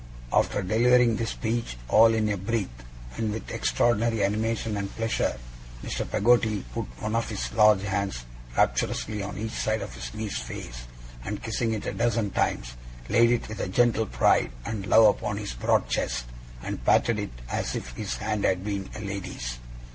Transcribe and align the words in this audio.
After 0.33 0.63
delivering 0.63 1.15
this 1.17 1.29
speech 1.29 1.77
all 1.87 2.11
in 2.15 2.27
a 2.29 2.35
breath, 2.35 2.83
and 3.17 3.31
with 3.31 3.51
extraordinary 3.51 4.23
animation 4.23 4.75
and 4.75 4.89
pleasure, 4.95 5.37
Mr. 5.83 6.09
Peggotty 6.09 6.65
put 6.73 6.85
one 7.03 7.13
of 7.15 7.29
his 7.29 7.51
large 7.53 7.83
hands 7.83 8.25
rapturously 8.57 9.21
on 9.21 9.37
each 9.37 9.51
side 9.51 9.83
of 9.83 9.93
his 9.93 10.11
niece's 10.15 10.39
face, 10.39 10.87
and 11.23 11.43
kissing 11.43 11.73
it 11.73 11.85
a 11.85 11.93
dozen 11.93 12.31
times, 12.31 12.73
laid 13.09 13.29
it 13.29 13.47
with 13.47 13.59
a 13.59 13.67
gentle 13.67 14.07
pride 14.07 14.49
and 14.65 14.87
love 14.87 15.05
upon 15.17 15.37
his 15.37 15.53
broad 15.53 15.87
chest, 15.87 16.25
and 16.63 16.83
patted 16.83 17.19
it 17.19 17.29
as 17.47 17.75
if 17.75 17.91
his 17.95 18.15
hand 18.17 18.43
had 18.43 18.63
been 18.63 18.89
a 18.95 19.01
lady's. 19.01 19.59